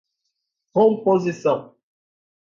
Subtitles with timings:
[0.81, 1.59] composição